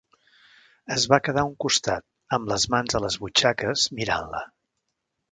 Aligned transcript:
Es 0.93 1.03
va 1.13 1.17
quedar 1.25 1.41
a 1.41 1.49
un 1.49 1.51
costat, 1.65 2.05
amb 2.37 2.49
les 2.51 2.65
mans 2.75 2.97
a 2.99 3.01
les 3.03 3.17
butxaques, 3.25 3.83
mirant-la. 3.99 4.41